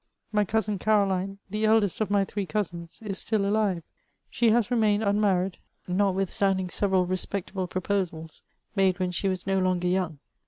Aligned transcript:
My 0.31 0.45
cousin 0.45 0.79
Caroline, 0.79 1.37
the 1.51 1.65
eldest 1.65 2.01
of 2.01 2.09
my 2.09 2.25
three 2.25 2.47
cousins, 2.47 2.97
is 3.05 3.19
still 3.19 3.45
alive. 3.45 3.83
She 4.31 4.49
has 4.49 4.71
remained 4.71 5.03
unmarried, 5.03 5.59
notwith 5.87 6.29
standing 6.29 6.71
several 6.71 7.05
respectable 7.05 7.67
proposals, 7.67 8.41
made 8.75 8.97
when 8.97 9.11
she 9.11 9.29
was 9.29 9.45
no 9.45 9.59
longer 9.59 9.87
young. 9.87 10.17